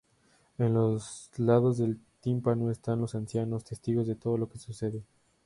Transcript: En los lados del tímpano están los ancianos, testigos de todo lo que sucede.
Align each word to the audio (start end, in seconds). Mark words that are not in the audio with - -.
En 0.57 0.73
los 0.73 1.29
lados 1.37 1.77
del 1.77 1.99
tímpano 2.21 2.71
están 2.71 3.01
los 3.01 3.13
ancianos, 3.13 3.63
testigos 3.65 4.07
de 4.07 4.15
todo 4.15 4.35
lo 4.35 4.49
que 4.49 4.57
sucede. 4.57 5.03